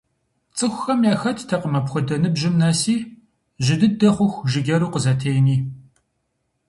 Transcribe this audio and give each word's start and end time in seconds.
ЦӀыхухэм 0.55 0.99
яхэттэкъым 1.13 1.73
апхуэдэ 1.79 2.15
ныбжьым 2.21 2.55
нэси, 2.61 2.95
жьы 3.65 3.75
дыдэ 3.79 4.09
хъуху 4.15 4.47
жыджэру 4.51 4.89
къызэтени. 4.93 5.57